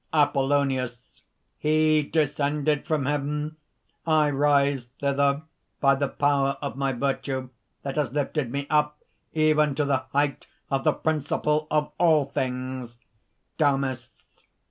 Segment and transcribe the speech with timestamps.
[0.13, 1.21] APOLLONIUS.
[1.59, 3.57] "He descended from heaven.
[4.07, 5.43] I rise thither,
[5.79, 7.49] by the power of my virtue
[7.83, 8.97] that has lifted me up
[9.33, 12.97] even to the height of the Principle of all things!"
[13.59, 14.47] DAMIS.